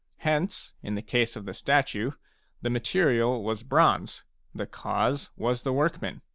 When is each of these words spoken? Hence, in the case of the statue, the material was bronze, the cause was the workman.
Hence, 0.25 0.73
in 0.81 0.95
the 0.95 1.03
case 1.03 1.35
of 1.35 1.45
the 1.45 1.53
statue, 1.53 2.13
the 2.63 2.71
material 2.71 3.43
was 3.43 3.61
bronze, 3.61 4.23
the 4.51 4.65
cause 4.65 5.29
was 5.37 5.61
the 5.61 5.73
workman. 5.73 6.23